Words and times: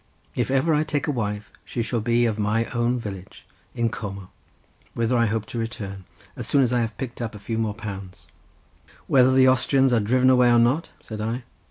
If 0.33 0.49
ever 0.49 0.73
I 0.73 0.83
take 0.83 1.05
a 1.05 1.11
wife 1.11 1.51
she 1.63 1.83
shall 1.83 1.99
be 2.01 2.25
of 2.25 2.39
my 2.39 2.65
own 2.71 2.97
village, 2.97 3.45
in 3.75 3.89
Como, 3.89 4.31
whither 4.95 5.15
I 5.15 5.27
hope 5.27 5.45
to 5.45 5.59
return, 5.59 6.05
as 6.35 6.47
soon 6.47 6.63
as 6.63 6.73
I 6.73 6.79
have 6.81 6.97
picked 6.97 7.21
up 7.21 7.35
a 7.35 7.37
few 7.37 7.59
more 7.59 7.75
pounds." 7.75 8.25
"Whether 9.05 9.31
the 9.31 9.47
Austrians 9.47 9.93
are 9.93 9.99
driven 9.99 10.31
away 10.31 10.49
or 10.49 10.57
not?" 10.57 10.89
said 11.01 11.21
I. 11.21 11.43